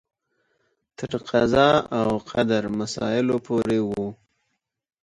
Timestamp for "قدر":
2.31-2.63